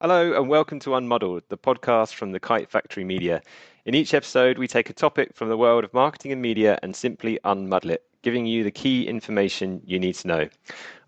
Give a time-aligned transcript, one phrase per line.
[0.00, 3.42] Hello, and welcome to Unmuddled, the podcast from the Kite Factory Media.
[3.84, 6.94] In each episode, we take a topic from the world of marketing and media and
[6.94, 10.48] simply unmuddle it, giving you the key information you need to know.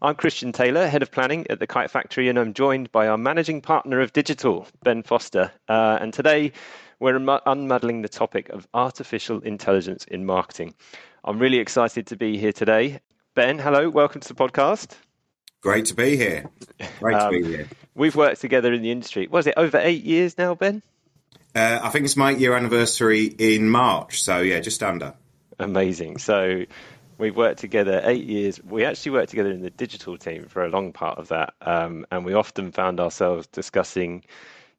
[0.03, 3.17] I'm Christian Taylor, Head of Planning at the Kite Factory, and I'm joined by our
[3.17, 5.53] Managing Partner of Digital, Ben Foster.
[5.69, 6.51] Uh, and today,
[6.99, 10.75] we're unmuddling the topic of artificial intelligence in marketing.
[11.23, 12.99] I'm really excited to be here today.
[13.37, 14.97] Ben, hello, welcome to the podcast.
[15.61, 16.49] Great to be here.
[17.01, 17.69] Great um, to be here.
[17.95, 19.27] We've worked together in the industry.
[19.27, 20.83] Was it over eight years now, Ben?
[21.55, 24.23] Uh, I think it's my year anniversary in March.
[24.23, 25.15] So yeah, just under.
[25.59, 26.19] Amazing.
[26.19, 26.65] So
[27.19, 28.63] we've worked together eight years.
[28.63, 32.07] We actually worked together in the digital team for a long part of that, um,
[32.11, 34.25] and we often found ourselves discussing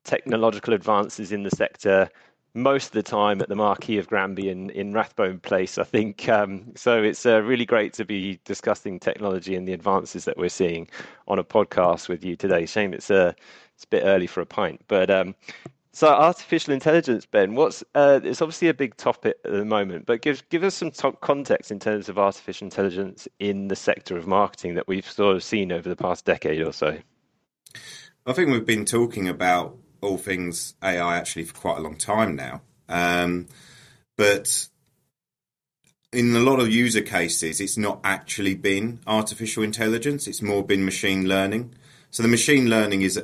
[0.03, 2.09] technological advances in the sector,
[2.53, 6.27] most of the time at the Marquis of Granby in, in Rathbone Place, I think.
[6.27, 10.49] Um, so it's uh, really great to be discussing technology and the advances that we're
[10.49, 10.87] seeing
[11.27, 12.65] on a podcast with you today.
[12.65, 13.33] Shame it's a, uh,
[13.75, 15.33] it's a bit early for a pint, but um,
[15.93, 20.21] so artificial intelligence, Ben, what's uh, it's obviously a big topic at the moment, but
[20.21, 24.25] give give us some top context in terms of artificial intelligence in the sector of
[24.25, 26.97] marketing that we've sort of seen over the past decade or so.
[28.25, 32.35] I think we've been talking about all things AI actually for quite a long time
[32.35, 32.61] now.
[32.89, 33.47] Um,
[34.17, 34.67] but
[36.11, 40.83] in a lot of user cases, it's not actually been artificial intelligence, it's more been
[40.83, 41.73] machine learning.
[42.09, 43.21] So the machine learning is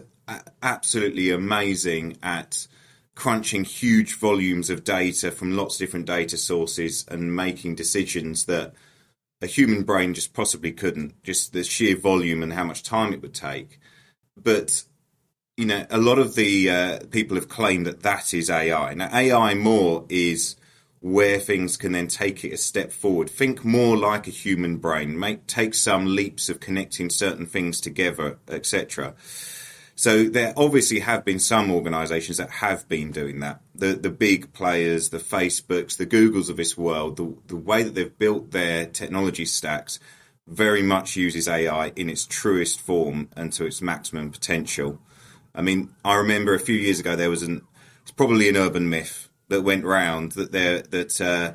[0.62, 2.68] absolutely amazing at
[3.16, 8.74] crunching huge volumes of data from lots of different data sources and making decisions that
[9.42, 13.22] a human brain just possibly couldn't, just the sheer volume and how much time it
[13.22, 13.80] would take.
[14.36, 14.84] But
[15.58, 18.94] you know, a lot of the uh, people have claimed that that is AI.
[18.94, 20.56] Now, AI more is
[21.02, 23.30] where things can then take it a step forward.
[23.30, 25.20] Think more like a human brain.
[25.20, 29.16] Make take some leaps of connecting certain things together, etc.
[29.96, 33.62] So there obviously have been some organisations that have been doing that.
[33.74, 37.96] The the big players, the Facebooks, the Googles of this world, the the way that
[37.96, 40.00] they've built their technology stacks
[40.46, 45.02] very much uses AI in its truest form and to its maximum potential.
[45.58, 47.64] I mean, I remember a few years ago there was an
[48.04, 51.54] it's probably an urban myth that went round that there that uh,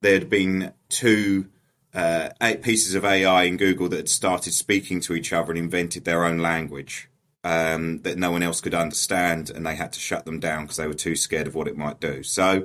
[0.00, 1.48] there had been two
[1.92, 5.58] uh, eight pieces of AI in Google that had started speaking to each other and
[5.58, 7.10] invented their own language
[7.44, 10.76] um, that no one else could understand, and they had to shut them down because
[10.76, 12.22] they were too scared of what it might do.
[12.22, 12.64] So,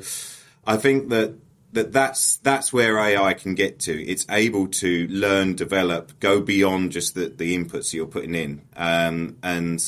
[0.65, 1.33] I think that
[1.73, 4.05] that that's that's where AI can get to.
[4.05, 9.37] It's able to learn, develop, go beyond just the, the inputs you're putting in, um,
[9.41, 9.83] and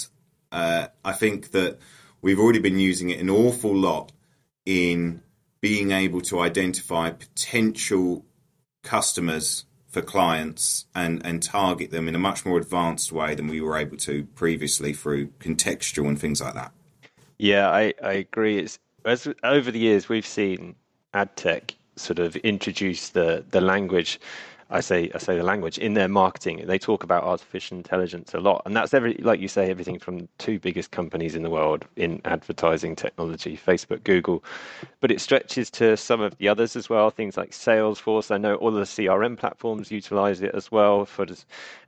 [0.52, 1.80] uh, I think that
[2.22, 4.12] we've already been using it an awful lot
[4.66, 5.22] in
[5.62, 8.26] being able to identify potential
[8.84, 13.60] customers for clients and, and target them in a much more advanced way than we
[13.60, 16.72] were able to previously through contextual and things like that.
[17.38, 18.60] Yeah, I, I agree.
[18.60, 20.76] It's as over the years we've seen
[21.14, 24.20] ad tech sort of introduce the the language
[24.72, 26.64] I say I say the language in their marketing.
[26.66, 30.28] They talk about artificial intelligence a lot, and that's every like you say everything from
[30.38, 34.44] two biggest companies in the world in advertising technology, Facebook, Google,
[35.00, 37.10] but it stretches to some of the others as well.
[37.10, 38.30] Things like Salesforce.
[38.30, 41.26] I know all the CRM platforms utilize it as well for,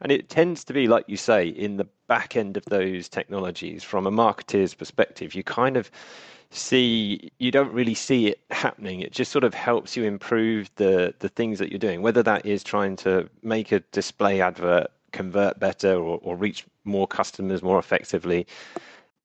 [0.02, 3.84] and it tends to be like you say in the back end of those technologies
[3.84, 5.36] from a marketer's perspective.
[5.36, 5.91] You kind of
[6.51, 9.00] see you don't really see it happening.
[9.01, 12.01] It just sort of helps you improve the the things that you're doing.
[12.01, 17.07] Whether that is trying to make a display advert convert better or, or reach more
[17.07, 18.47] customers more effectively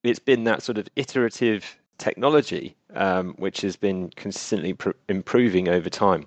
[0.02, 5.88] it's been that sort of iterative technology um, which has been consistently pr- improving over
[5.88, 6.24] time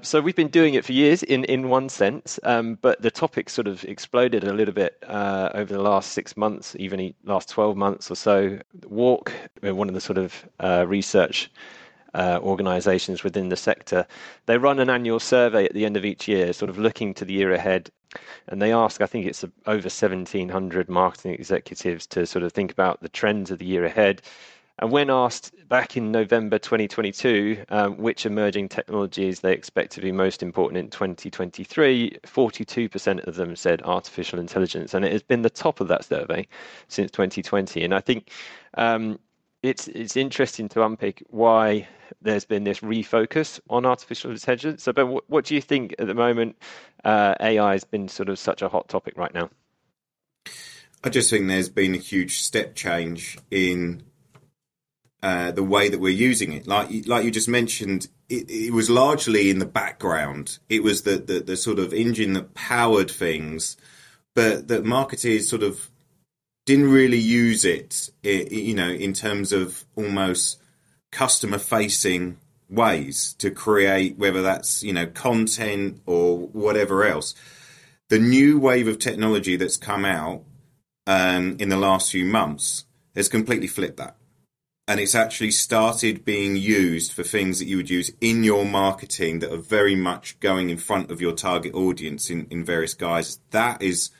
[0.00, 3.50] so we've been doing it for years in, in one sense, um, but the topic
[3.50, 7.76] sort of exploded a little bit uh, over the last six months, even last 12
[7.76, 8.58] months or so.
[8.88, 9.32] WARC,
[9.64, 11.50] uh, one of the sort of uh, research
[12.14, 14.06] uh, organizations within the sector,
[14.46, 17.24] they run an annual survey at the end of each year, sort of looking to
[17.24, 17.90] the year ahead.
[18.48, 23.00] And they ask, I think it's over 1,700 marketing executives to sort of think about
[23.02, 24.22] the trends of the year ahead
[24.82, 30.10] and when asked back in November 2022 um, which emerging technologies they expect to be
[30.10, 34.92] most important in 2023, 42% of them said artificial intelligence.
[34.92, 36.48] And it has been the top of that survey
[36.88, 37.84] since 2020.
[37.84, 38.32] And I think
[38.74, 39.20] um,
[39.62, 41.86] it's it's interesting to unpick why
[42.20, 44.82] there's been this refocus on artificial intelligence.
[44.82, 46.56] So, but what, what do you think at the moment
[47.04, 49.48] uh, AI has been sort of such a hot topic right now?
[51.04, 54.02] I just think there's been a huge step change in
[55.22, 56.66] uh, the way that we're using it.
[56.66, 60.58] Like like you just mentioned, it, it was largely in the background.
[60.68, 63.76] It was the, the, the sort of engine that powered things,
[64.34, 65.90] but that marketers sort of
[66.66, 70.60] didn't really use it, you know, in terms of almost
[71.10, 72.38] customer facing
[72.70, 77.34] ways to create, whether that's, you know, content or whatever else.
[78.08, 80.42] The new wave of technology that's come out
[81.06, 82.84] um, in the last few months
[83.14, 84.16] has completely flipped that.
[84.92, 89.38] And it's actually started being used for things that you would use in your marketing
[89.38, 93.40] that are very much going in front of your target audience in, in various guises.
[93.52, 94.10] That is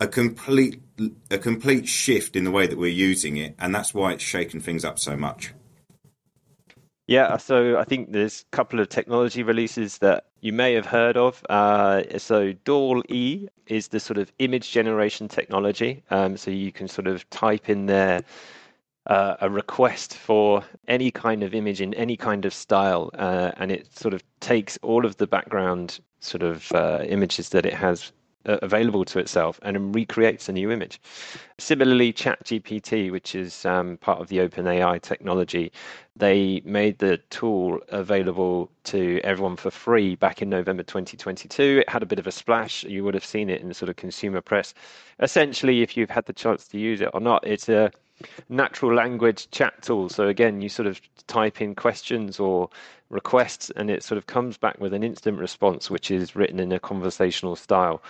[0.00, 0.82] a complete
[1.30, 4.58] a complete shift in the way that we're using it, and that's why it's shaken
[4.58, 5.54] things up so much.
[7.06, 11.16] Yeah, so I think there's a couple of technology releases that you may have heard
[11.16, 11.40] of.
[11.48, 16.02] Uh, so DALL E is the sort of image generation technology.
[16.10, 18.24] Um, so you can sort of type in there
[19.06, 23.72] uh, a request for any kind of image in any kind of style, uh, and
[23.72, 28.12] it sort of takes all of the background sort of uh, images that it has
[28.46, 31.00] uh, available to itself and recreates a new image.
[31.58, 35.72] Similarly, ChatGPT, which is um, part of the OpenAI technology,
[36.16, 41.80] they made the tool available to everyone for free back in November 2022.
[41.80, 42.84] It had a bit of a splash.
[42.84, 44.72] You would have seen it in the sort of consumer press.
[45.20, 47.92] Essentially, if you've had the chance to use it or not, it's a
[48.48, 50.08] natural language chat tool.
[50.08, 52.70] So again, you sort of type in questions or
[53.08, 56.72] requests, and it sort of comes back with an instant response, which is written in
[56.72, 58.02] a conversational style.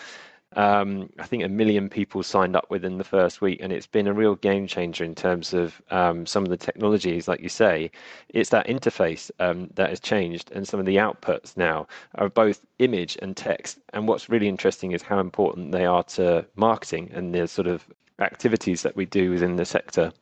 [0.56, 4.08] Um, I think a million people signed up within the first week, and it's been
[4.08, 7.90] a real game changer in terms of um, some of the technologies, like you say.
[8.30, 11.86] It's that interface um, that has changed, and some of the outputs now
[12.16, 13.78] are both image and text.
[13.92, 17.86] And what's really interesting is how important they are to marketing and the sort of
[18.20, 20.12] activities that we do within the sector.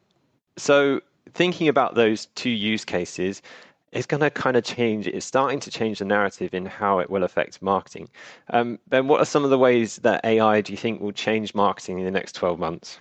[0.57, 1.01] So,
[1.35, 3.43] thinking about those two use cases,
[3.93, 5.07] it's going to kind of change.
[5.07, 8.09] It's starting to change the narrative in how it will affect marketing.
[8.51, 11.55] Um, ben, what are some of the ways that AI do you think will change
[11.55, 13.01] marketing in the next 12 months?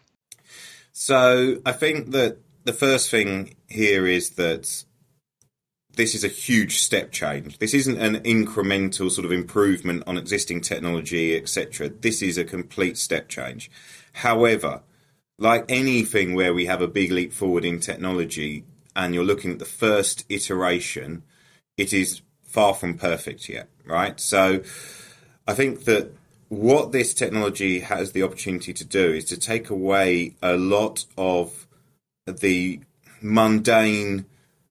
[0.94, 4.83] So I think that the first thing here is that
[5.97, 7.57] this is a huge step change.
[7.57, 11.89] This isn't an incremental sort of improvement on existing technology, etc.
[11.89, 13.69] This is a complete step change.
[14.13, 14.81] However,
[15.39, 18.63] like anything where we have a big leap forward in technology,
[18.95, 21.23] and you're looking at the first iteration,
[21.77, 24.19] it is far from perfect yet, right?
[24.19, 24.61] So
[25.47, 26.11] I think that
[26.49, 31.67] what this technology has the opportunity to do is to take away a lot of
[32.25, 32.79] the
[33.21, 34.25] mundane,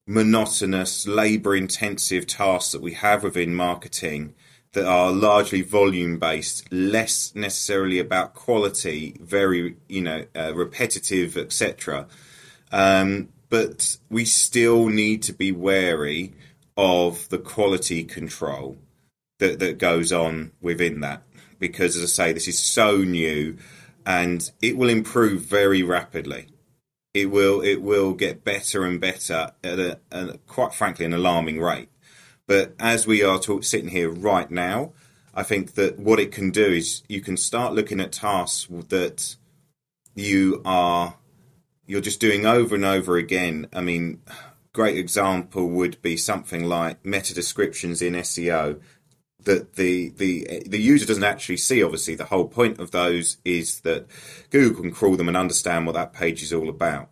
[0.07, 4.35] monotonous, labor intensive tasks that we have within marketing
[4.77, 12.07] that are largely volume based, less necessarily about quality, very, you know, uh, repetitive, etc.
[12.71, 16.35] Um, but we still need to be wary
[16.77, 18.77] of the quality control
[19.39, 21.23] that, that goes on within that.
[21.59, 23.57] Because, as I say, this is so new
[24.05, 26.49] and it will improve very rapidly.
[27.15, 31.63] It will it will get better and better at a, a quite frankly an alarming
[31.63, 31.89] rate.
[32.47, 34.93] But as we are talk, sitting here right now,
[35.35, 39.37] I think that what it can do is you can start looking at tasks that
[40.15, 41.17] you are
[41.87, 43.69] you're just doing over and over again.
[43.73, 44.21] I mean,
[44.73, 48.81] great example would be something like meta descriptions in SEO
[49.45, 51.83] that the the the user doesn't actually see.
[51.83, 54.07] Obviously, the whole point of those is that
[54.51, 57.11] Google can crawl them and understand what that page is all about.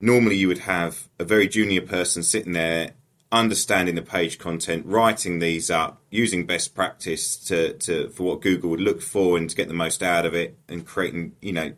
[0.00, 2.92] Normally, you would have a very junior person sitting there
[3.32, 8.70] understanding the page content, writing these up, using best practice to, to for what Google
[8.70, 11.72] would look for and to get the most out of it, and creating you know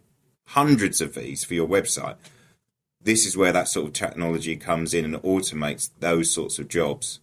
[0.49, 2.17] hundreds of these for your website.
[3.01, 7.21] This is where that sort of technology comes in and automates those sorts of jobs.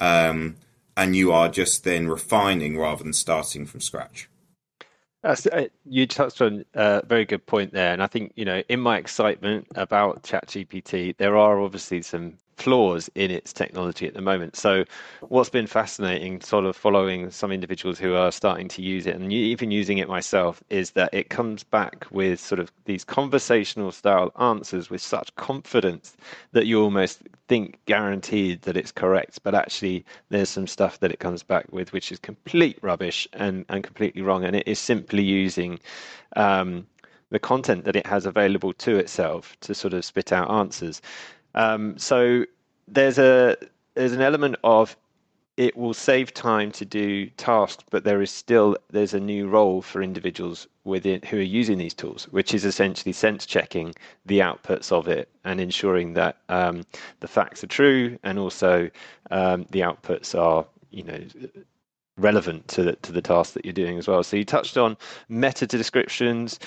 [0.00, 0.56] Um,
[0.96, 4.28] and you are just then refining rather than starting from scratch.
[5.22, 5.36] Uh,
[5.84, 8.98] you touched on a very good point there, and I think you know, in my
[8.98, 14.56] excitement about ChatGPT, there are obviously some flaws in its technology at the moment.
[14.56, 14.84] So,
[15.20, 19.32] what's been fascinating, sort of following some individuals who are starting to use it and
[19.32, 24.32] even using it myself, is that it comes back with sort of these conversational style
[24.38, 26.16] answers with such confidence
[26.52, 29.40] that you almost think guaranteed that it's correct.
[29.42, 33.64] But actually, there's some stuff that it comes back with which is complete rubbish and,
[33.68, 34.44] and completely wrong.
[34.44, 35.78] And it is simply using.
[36.36, 36.86] Um,
[37.30, 41.02] the content that it has available to itself to sort of spit out answers.
[41.54, 42.44] Um, so
[42.86, 43.56] there's a
[43.94, 44.96] there's an element of
[45.56, 49.82] it will save time to do tasks, but there is still there's a new role
[49.82, 53.92] for individuals within who are using these tools, which is essentially sense checking
[54.24, 56.84] the outputs of it and ensuring that um,
[57.20, 58.88] the facts are true and also
[59.32, 61.20] um, the outputs are you know
[62.18, 64.22] relevant to the, to the task that you're doing as well.
[64.22, 64.96] So you touched on
[65.28, 66.58] meta descriptions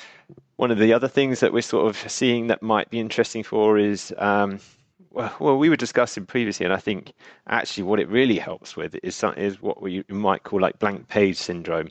[0.62, 3.80] one of the other things that we're sort of seeing that might be interesting for
[3.80, 4.60] is um,
[5.12, 7.14] well, we were discussing previously, and I think
[7.48, 11.38] actually what it really helps with is is what we might call like blank page
[11.38, 11.90] syndrome,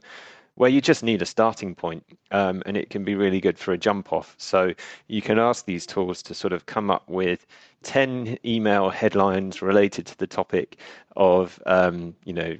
[0.54, 3.72] where you just need a starting point, um, and it can be really good for
[3.72, 4.34] a jump off.
[4.38, 4.72] So
[5.08, 7.46] you can ask these tools to sort of come up with
[7.82, 10.78] ten email headlines related to the topic
[11.16, 12.56] of um, you know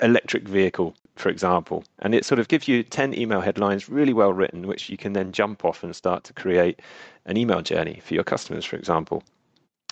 [0.00, 4.32] electric vehicle, for example, and it sort of gives you ten email headlines really well
[4.32, 6.80] written, which you can then jump off and start to create
[7.26, 9.22] an email journey for your customers, for example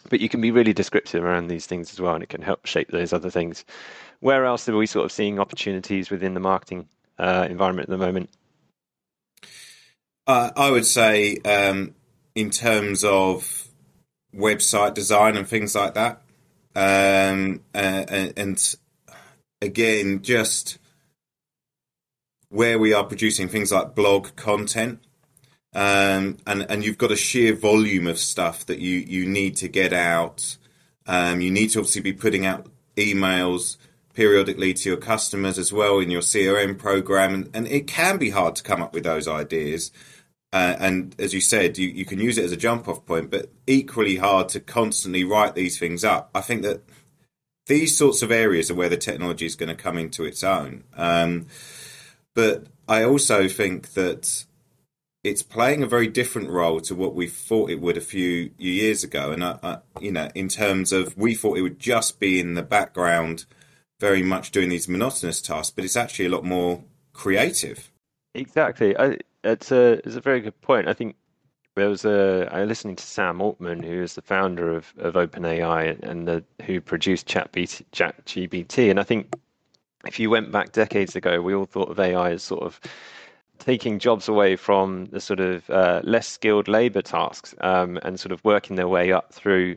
[0.08, 2.66] but you can be really descriptive around these things as well, and it can help
[2.66, 3.64] shape those other things.
[4.20, 8.04] Where else are we sort of seeing opportunities within the marketing uh, environment at the
[8.04, 8.30] moment?
[10.26, 11.94] Uh, I would say, um,
[12.34, 13.68] in terms of
[14.34, 16.22] website design and things like that,
[16.74, 18.04] um, uh,
[18.36, 18.76] and
[19.60, 20.78] again, just
[22.48, 25.00] where we are producing things like blog content
[25.76, 29.68] um, and and you've got a sheer volume of stuff that you you need to
[29.68, 30.56] get out.
[31.06, 33.76] Um, you need to obviously be putting out emails
[34.14, 38.30] periodically to your customers as well in your CRM program, and, and it can be
[38.30, 39.92] hard to come up with those ideas.
[40.50, 43.30] Uh, and as you said, you, you can use it as a jump off point,
[43.30, 46.30] but equally hard to constantly write these things up.
[46.34, 46.82] I think that
[47.66, 50.84] these sorts of areas are where the technology is going to come into its own.
[50.96, 51.46] Um,
[52.34, 54.44] but I also think that
[55.24, 59.02] it's playing a very different role to what we thought it would a few years
[59.02, 59.32] ago.
[59.32, 62.54] And, I, I, you know, in terms of we thought it would just be in
[62.54, 63.44] the background,
[63.98, 67.90] very much doing these monotonous tasks, but it's actually a lot more creative.
[68.34, 68.96] Exactly.
[68.96, 70.86] I, it's a it's a very good point.
[70.86, 71.16] I think
[71.76, 75.14] there was a I was listening to Sam Altman, who is the founder of, of
[75.14, 79.34] OpenAI and the, who produced ChatGPT, and I think
[80.06, 82.80] if you went back decades ago, we all thought of AI as sort of
[83.58, 88.32] taking jobs away from the sort of uh, less skilled labor tasks um, and sort
[88.32, 89.76] of working their way up through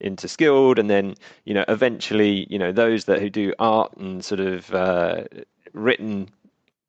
[0.00, 0.78] into skilled.
[0.78, 4.74] And then you know eventually you know those that who do art and sort of
[4.74, 5.24] uh,
[5.72, 6.28] written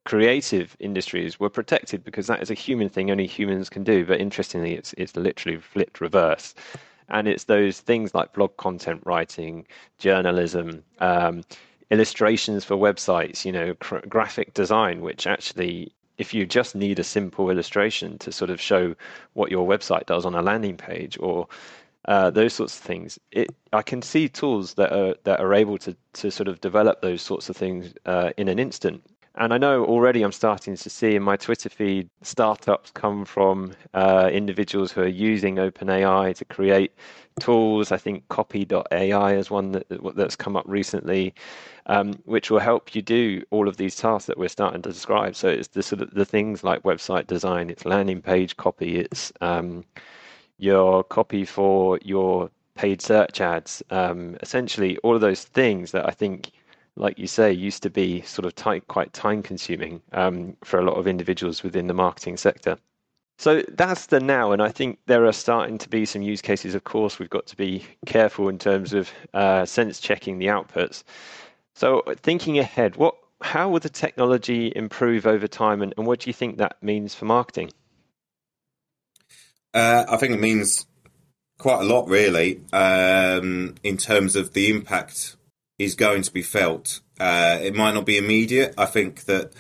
[0.08, 4.22] creative industries were protected because that is a human thing only humans can do but
[4.22, 6.56] interestingly it's it's literally flipped reverse
[7.10, 9.68] and it's those things like blog content writing
[10.00, 11.44] journalism um,
[11.92, 17.04] illustrations for websites you know cr- graphic design which actually if you just need a
[17.04, 18.96] simple illustration to sort of show
[19.34, 21.50] what your website does on a landing page or
[22.06, 25.78] uh, those sorts of things, it I can see tools that are that are able
[25.80, 29.04] to to sort of develop those sorts of things uh, in an instant.
[29.40, 33.74] And I know already I'm starting to see in my Twitter feed startups come from
[33.94, 36.92] uh, individuals who are using OpenAI to create
[37.40, 37.92] tools.
[37.92, 41.36] I think Copy.ai is one that, that's come up recently,
[41.86, 45.36] um, which will help you do all of these tasks that we're starting to describe.
[45.36, 49.32] So it's the sort of the things like website design, it's landing page copy, it's
[49.42, 49.86] um,
[50.58, 53.84] your copy for your paid search ads.
[53.92, 56.52] Um, essentially, all of those things that I think
[56.98, 60.84] like you say, used to be sort of time, quite time consuming um, for a
[60.84, 62.78] lot of individuals within the marketing sector.
[63.40, 66.74] So that's the now, and I think there are starting to be some use cases.
[66.74, 71.04] Of course, we've got to be careful in terms of uh, sense checking the outputs.
[71.76, 76.30] So thinking ahead, what, how will the technology improve over time, and, and what do
[76.32, 77.70] you think that means for marketing?
[79.72, 80.88] Uh, I think it means
[81.60, 85.37] quite a lot, really, um, in terms of the impact
[85.78, 87.02] is going to be felt.
[87.20, 88.74] Uh, it might not be immediate.
[88.78, 89.54] I think that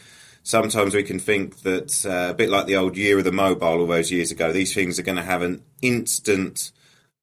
[0.43, 3.79] sometimes we can think that uh, a bit like the old year of the mobile
[3.79, 6.71] all those years ago, these things are going to have an instant,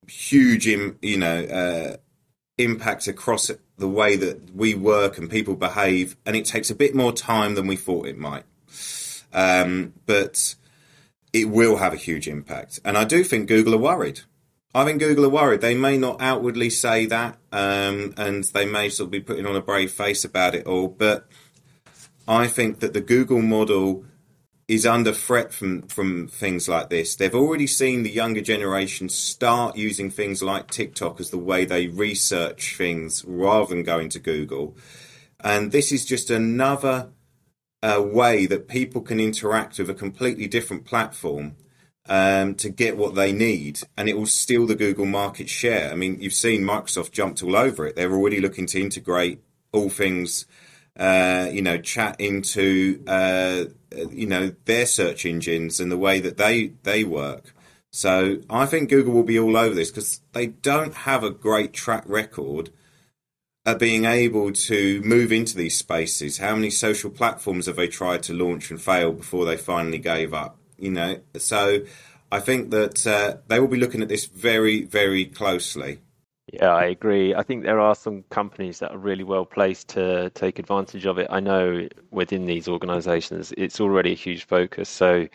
[0.06, 1.96] huge, Im- you know, uh,
[2.58, 6.94] impact across the way that we work and people behave, and it takes a bit
[6.94, 8.44] more time than we thought it might.
[9.32, 10.54] Um, but
[11.32, 14.20] it will have a huge impact, and I do think Google are worried.
[14.74, 15.60] I think Google are worried.
[15.60, 19.54] They may not outwardly say that, um, and they may sort of be putting on
[19.54, 20.88] a brave face about it all.
[20.88, 21.28] But
[22.26, 24.04] I think that the Google model
[24.66, 27.14] is under threat from from things like this.
[27.14, 31.86] They've already seen the younger generation start using things like TikTok as the way they
[31.86, 34.76] research things rather than going to Google,
[35.38, 37.10] and this is just another
[37.82, 41.54] uh, way that people can interact with a completely different platform
[42.08, 45.90] um, to get what they need, and it will steal the Google market share.
[45.90, 47.96] I mean, you've seen Microsoft jumped all over it.
[47.96, 49.40] They're already looking to integrate
[49.72, 50.46] all things,
[50.98, 53.64] uh, you know, chat into, uh,
[54.10, 57.54] you know, their search engines and the way that they they work.
[57.90, 61.72] So I think Google will be all over this because they don't have a great
[61.72, 62.70] track record
[63.64, 66.38] at being able to move into these spaces.
[66.38, 70.34] How many social platforms have they tried to launch and fail before they finally gave
[70.34, 70.58] up?
[70.84, 71.20] You know.
[71.36, 71.80] So
[72.30, 76.00] I think that uh, they will be looking at this very, very closely.
[76.52, 77.34] Yeah, I agree.
[77.34, 81.18] I think there are some companies that are really well placed to take advantage of
[81.18, 81.26] it.
[81.30, 84.88] I know within these organizations, it's already a huge focus.
[84.88, 85.26] So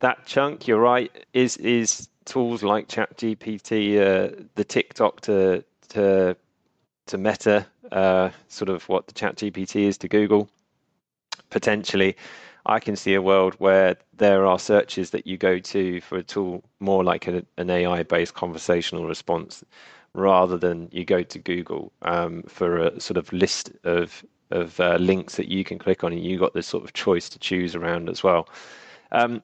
[0.00, 6.36] that chunk, you're right, is is tools like ChatGPT, uh, the TikTok to to
[7.06, 10.48] to Meta, uh, sort of what the ChatGPT is to Google.
[11.50, 12.16] Potentially,
[12.66, 16.22] I can see a world where there are searches that you go to for a
[16.22, 19.64] tool more like a, an AI-based conversational response,
[20.14, 24.96] rather than you go to Google um, for a sort of list of of uh,
[24.96, 27.76] links that you can click on, and you've got this sort of choice to choose
[27.76, 28.48] around as well.
[29.12, 29.42] Um,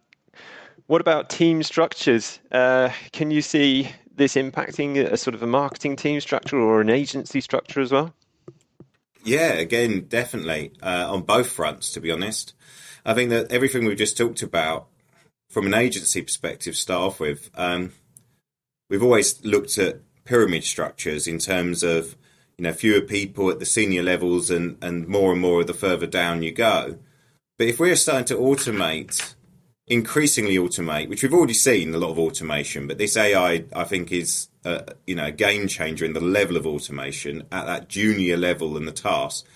[0.87, 2.41] what about team structures?
[2.51, 6.91] Uh, can you see this impacting a sort of a marketing team structure or an
[6.91, 8.15] agency structure as well?
[9.25, 11.93] Yeah, again, definitely uh, on both fronts.
[11.93, 12.55] To be honest,
[13.07, 14.89] I think that everything we've just talked about
[15.49, 17.93] from an agency perspective, start off with, um,
[18.91, 22.17] we've always looked at pyramid structures in terms of
[22.59, 26.07] you know fewer people at the senior levels and and more and more the further
[26.07, 26.99] down you go.
[27.59, 29.35] But if we're starting to automate
[29.87, 34.11] increasingly automate, which we've already seen a lot of automation, but this AI, I think,
[34.11, 38.37] is a, you know a game changer in the level of automation at that junior
[38.37, 39.47] level and the task.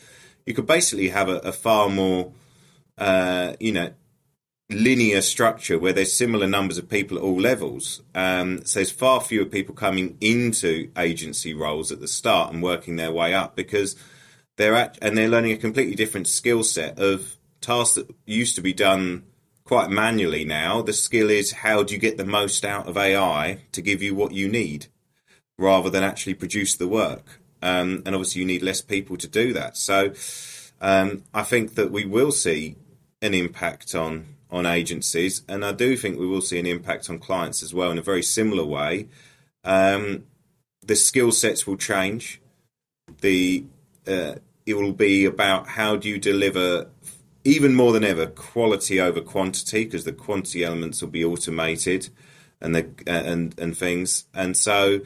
[0.47, 2.33] You could basically have a, a far more,
[3.01, 3.93] uh, you know,
[4.71, 8.03] linear structure where there's similar numbers of people at all levels.
[8.15, 12.97] Um, so there's far fewer people coming into agency roles at the start and working
[12.97, 13.97] their way up because
[14.57, 18.61] they're at and they're learning a completely different skill set of tasks that used to
[18.61, 19.25] be done
[19.65, 20.83] quite manually now.
[20.83, 24.15] The skill is how do you get the most out of AI to give you
[24.15, 24.87] what you need
[25.59, 27.41] rather than actually produce the work.
[27.63, 29.77] Um, and obviously, you need less people to do that.
[29.77, 30.13] So,
[30.81, 32.77] um, I think that we will see
[33.23, 37.19] an impact on on agencies, and I do think we will see an impact on
[37.19, 39.07] clients as well in a very similar way.
[39.63, 40.25] Um,
[40.85, 42.41] the skill sets will change.
[43.21, 43.65] The
[44.09, 46.89] uh, it will be about how do you deliver
[47.45, 52.09] even more than ever, quality over quantity because the quantity elements will be automated
[52.61, 55.01] and the uh, and and things, and so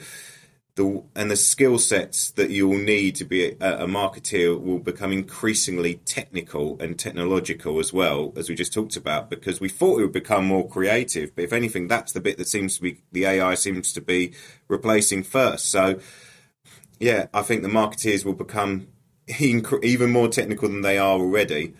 [0.76, 5.12] the and the skill sets that you'll need to be a, a, marketeer will become
[5.12, 10.02] increasingly technical and technological as well as we just talked about because we thought it
[10.02, 13.24] would become more creative, but if anything, that's the bit that seems to be the
[13.24, 14.32] AI seems to be
[14.66, 15.66] replacing first.
[15.66, 16.00] So
[16.98, 18.88] yeah, I think the marketeers will become
[19.38, 21.74] even more technical than they are already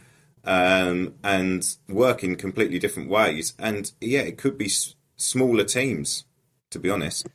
[0.45, 3.55] um, and work in completely different ways.
[3.59, 6.25] And yeah, it could be s- smaller teams,
[6.71, 7.27] to be honest.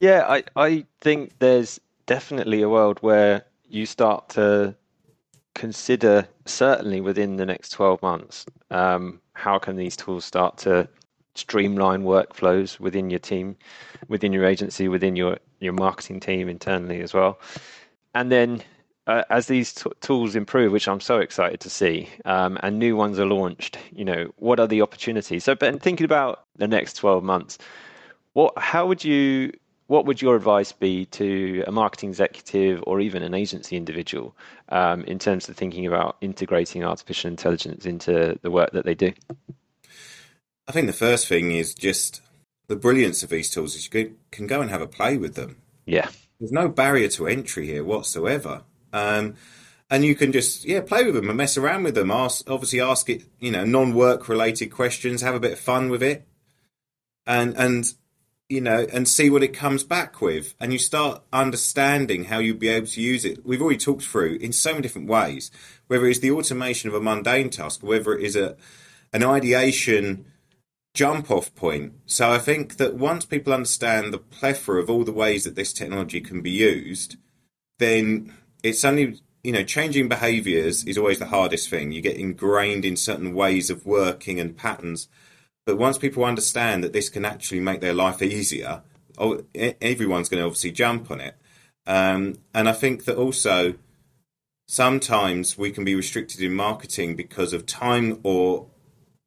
[0.00, 4.74] Yeah, I, I think there's definitely a world where you start to
[5.54, 10.88] consider, certainly within the next 12 months, um, how can these tools start to
[11.34, 13.56] streamline workflows within your team,
[14.08, 17.38] within your agency, within your, your marketing team internally as well.
[18.14, 18.62] And then
[19.06, 22.96] uh, as these t- tools improve, which I'm so excited to see, um, and new
[22.96, 25.44] ones are launched, you know, what are the opportunities?
[25.44, 27.58] So, Ben, thinking about the next 12 months,
[28.34, 29.52] what, how would you,
[29.88, 34.36] what would your advice be to a marketing executive or even an agency individual
[34.68, 39.12] um, in terms of thinking about integrating artificial intelligence into the work that they do?
[40.68, 42.20] I think the first thing is just
[42.68, 45.56] the brilliance of these tools is you can go and have a play with them.
[45.86, 46.10] Yeah.
[46.38, 48.64] There's no barrier to entry here whatsoever.
[48.92, 49.36] Um,
[49.90, 52.10] and you can just yeah play with them and mess around with them.
[52.10, 56.02] Ask obviously ask it you know non-work related questions, have a bit of fun with
[56.02, 56.26] it,
[57.26, 57.90] and and
[58.48, 62.56] you know and see what it comes back with, and you start understanding how you'll
[62.56, 63.44] be able to use it.
[63.44, 65.50] We've already talked through in so many different ways,
[65.86, 68.56] whether it's the automation of a mundane task, whether it is a
[69.12, 70.26] an ideation
[70.94, 71.92] jump off point.
[72.06, 75.72] So I think that once people understand the plethora of all the ways that this
[75.72, 77.16] technology can be used,
[77.78, 82.84] then it's only you know changing behaviors is always the hardest thing you get ingrained
[82.84, 85.08] in certain ways of working and patterns
[85.68, 88.82] but once people understand that this can actually make their life easier
[89.18, 91.34] oh, everyone's going to obviously jump on it.
[91.86, 93.74] Um, and i think that also
[94.66, 98.68] sometimes we can be restricted in marketing because of time or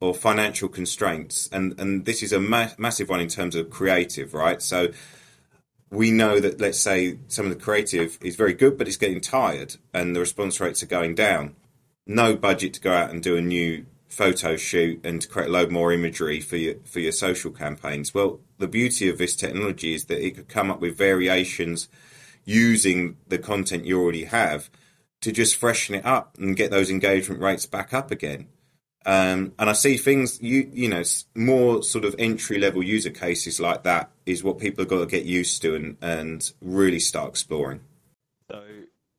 [0.00, 1.48] or financial constraints.
[1.52, 4.60] And and this is a ma- massive one in terms of creative right?
[4.62, 4.88] So
[5.90, 9.20] we know that let's say some of the creative is very good but it's getting
[9.20, 11.56] tired and the response rates are going down.
[12.06, 15.70] No budget to go out and do a new photo shoot and create a load
[15.70, 20.04] more imagery for your for your social campaigns well the beauty of this technology is
[20.04, 21.88] that it could come up with variations
[22.44, 24.68] using the content you already have
[25.22, 28.48] to just freshen it up and get those engagement rates back up again
[29.04, 31.02] Um, and I see things, you you know,
[31.34, 35.06] more sort of entry level user cases like that is what people have got to
[35.06, 37.80] get used to and, and really start exploring.
[38.50, 38.62] So,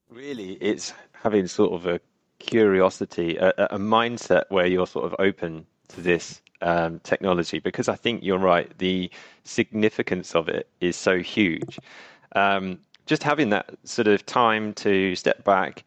[0.10, 2.00] really, it's having sort of a
[2.46, 7.96] curiosity, a, a mindset where you're sort of open to this um, technology, because I
[7.96, 8.72] think you're right.
[8.78, 9.10] The
[9.44, 11.80] significance of it is so huge.
[12.36, 15.84] Um, just having that sort of time to step back,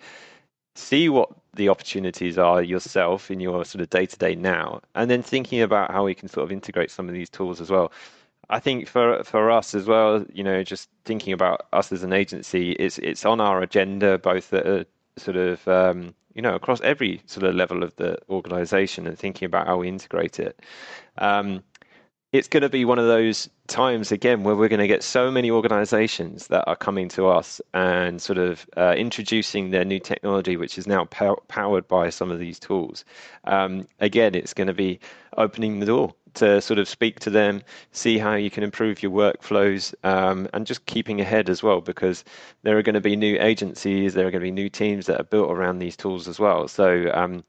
[0.74, 5.10] see what the opportunities are yourself in your sort of day to day now, and
[5.10, 7.90] then thinking about how we can sort of integrate some of these tools as well.
[8.50, 12.12] I think for for us as well, you know, just thinking about us as an
[12.12, 16.80] agency, it's it's on our agenda both at a sort of um, you know across
[16.82, 20.60] every sort of level of the organisation and thinking about how we integrate it.
[21.18, 21.64] Um,
[22.32, 25.30] it's going to be one of those times again where we're going to get so
[25.30, 30.56] many organizations that are coming to us and sort of uh, introducing their new technology,
[30.56, 33.04] which is now pow- powered by some of these tools.
[33.44, 35.00] Um, again, it's going to be
[35.38, 39.12] opening the door to sort of speak to them, see how you can improve your
[39.12, 42.24] workflows, um, and just keeping ahead as well, because
[42.62, 45.20] there are going to be new agencies, there are going to be new teams that
[45.20, 46.68] are built around these tools as well.
[46.68, 47.44] So, um,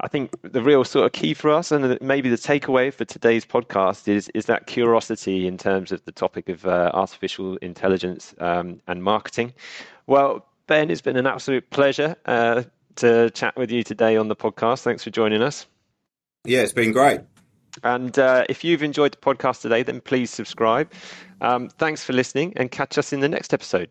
[0.00, 3.46] I think the real sort of key for us, and maybe the takeaway for today's
[3.46, 8.80] podcast, is is that curiosity in terms of the topic of uh, artificial intelligence um,
[8.86, 9.54] and marketing.
[10.06, 12.64] Well, Ben, it's been an absolute pleasure uh,
[12.96, 14.82] to chat with you today on the podcast.
[14.82, 15.66] Thanks for joining us.
[16.44, 17.20] Yeah, it's been great.
[17.82, 20.90] And uh, if you've enjoyed the podcast today, then please subscribe.
[21.40, 23.90] Um, thanks for listening, and catch us in the next episode.